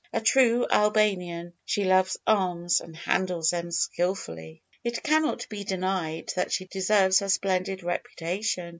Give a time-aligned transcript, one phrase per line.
[0.11, 4.63] A true Albanian, she loves arms, and handles them skilfully.
[4.83, 8.69] It cannot be denied, that she deserves her splendid reputation.